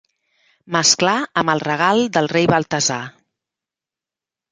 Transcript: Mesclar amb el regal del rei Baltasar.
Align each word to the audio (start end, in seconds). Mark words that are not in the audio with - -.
Mesclar 0.75 1.17
amb 1.41 1.53
el 1.53 1.61
regal 1.65 2.01
del 2.17 2.29
rei 2.31 2.47
Baltasar. 2.53 2.97